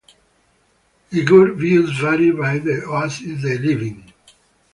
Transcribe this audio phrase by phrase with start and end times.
[1.11, 4.03] Uyghur views vary by the oasis they live in.